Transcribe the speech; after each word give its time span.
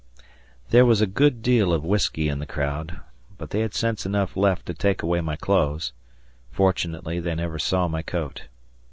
There 0.71 0.83
was 0.83 0.99
a 1.01 1.05
good 1.05 1.43
deal 1.43 1.71
of 1.71 1.83
whiskey 1.85 2.27
in 2.27 2.39
the 2.39 2.47
crowd 2.47 3.01
but 3.37 3.51
they 3.51 3.59
had 3.59 3.75
sense 3.75 4.03
enough 4.03 4.35
left 4.35 4.65
to 4.65 4.73
take 4.73 5.03
away 5.03 5.21
my 5.21 5.35
clothes. 5.35 5.93
Fortunately 6.49 7.19
they 7.19 7.35
never 7.35 7.59
saw 7.59 7.87
my 7.87 8.01
coat. 8.01 8.47